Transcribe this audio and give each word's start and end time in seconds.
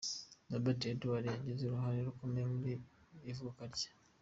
Robert 0.51 0.81
Edwards 0.91 1.27
wagize 1.33 1.61
uruhare 1.65 1.99
rukomeye 2.07 2.45
mu 2.53 2.61
ivuka 3.31 3.61
rye. 3.73 3.89